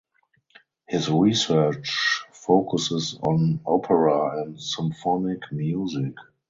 [0.87, 6.15] His research focuses on opera and symphonic music.